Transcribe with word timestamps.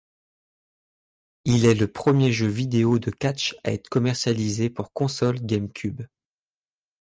Il 1.45 1.63
est 1.67 1.75
le 1.75 1.87
premier 1.87 2.31
jeu 2.31 2.47
vidéo 2.47 2.97
de 2.97 3.11
catch 3.11 3.55
à 3.63 3.71
être 3.71 3.87
commercialisé 3.87 4.71
pour 4.71 4.93
console 4.93 5.39
GameCube. 5.45 6.01